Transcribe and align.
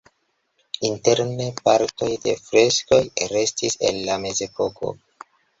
Interne 0.87 1.45
partoj 1.69 2.09
de 2.25 2.35
freskoj 2.47 3.01
restis 3.37 3.79
el 3.91 4.03
la 4.11 4.21
mezepoko. 4.25 4.95